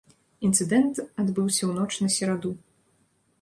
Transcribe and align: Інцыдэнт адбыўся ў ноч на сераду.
Інцыдэнт 0.47 0.95
адбыўся 1.23 1.59
ў 1.59 1.75
ноч 1.77 1.91
на 2.07 2.15
сераду. 2.17 2.51